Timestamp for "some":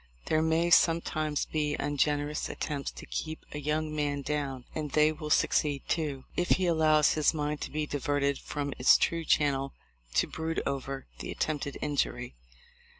0.71-0.99